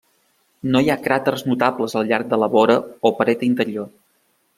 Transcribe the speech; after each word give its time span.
No 0.75 0.79
hi 0.85 0.87
ha 0.93 1.01
cràters 1.07 1.43
notables 1.49 1.95
al 2.01 2.09
llarg 2.11 2.31
de 2.31 2.39
la 2.45 2.47
vora 2.55 2.79
o 3.11 3.13
paret 3.21 3.45
interior. 3.49 3.87